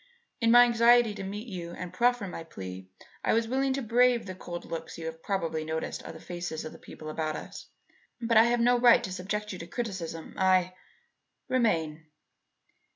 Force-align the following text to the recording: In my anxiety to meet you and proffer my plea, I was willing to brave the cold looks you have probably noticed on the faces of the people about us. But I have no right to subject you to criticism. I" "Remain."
In 0.39 0.49
my 0.49 0.63
anxiety 0.63 1.13
to 1.13 1.23
meet 1.23 1.47
you 1.47 1.73
and 1.73 1.93
proffer 1.93 2.25
my 2.27 2.43
plea, 2.43 2.89
I 3.23 3.33
was 3.33 3.47
willing 3.47 3.71
to 3.73 3.83
brave 3.83 4.25
the 4.25 4.33
cold 4.33 4.65
looks 4.65 4.97
you 4.97 5.05
have 5.05 5.21
probably 5.21 5.63
noticed 5.63 6.01
on 6.03 6.13
the 6.15 6.19
faces 6.19 6.65
of 6.65 6.71
the 6.71 6.79
people 6.79 7.07
about 7.07 7.35
us. 7.35 7.67
But 8.19 8.35
I 8.37 8.45
have 8.45 8.59
no 8.59 8.79
right 8.79 9.03
to 9.03 9.11
subject 9.13 9.53
you 9.53 9.59
to 9.59 9.67
criticism. 9.67 10.33
I" 10.39 10.73
"Remain." 11.49 12.07